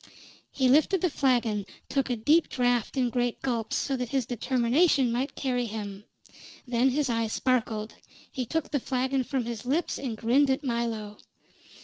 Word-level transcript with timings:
He 0.51 0.67
lifted 0.67 1.01
the 1.01 1.11
flagon, 1.11 1.63
took 1.87 2.09
a 2.09 2.15
deep 2.15 2.49
draft 2.49 2.97
in 2.97 3.11
great 3.11 3.39
gulps, 3.43 3.75
so 3.75 3.95
that 3.97 4.09
his 4.09 4.25
determination 4.25 5.11
might 5.11 5.35
carry 5.35 5.67
him; 5.67 6.05
then 6.67 6.89
his 6.89 7.07
eye 7.07 7.27
sparkled, 7.27 7.93
he 8.31 8.47
took 8.47 8.71
the 8.71 8.79
flagon 8.79 9.23
from 9.23 9.45
his 9.45 9.63
lips, 9.63 9.99
and 9.99 10.17
grinned 10.17 10.49
at 10.49 10.63
Milo. 10.63 11.19